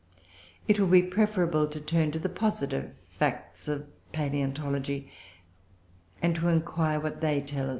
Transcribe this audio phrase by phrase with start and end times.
[0.67, 5.11] It will be preferable to turn to the positive facts of palaeontology,
[6.23, 7.69] and to inquire what they tell us.